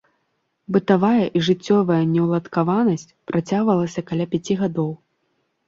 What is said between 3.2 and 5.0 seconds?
працягвалася каля пяці гадоў.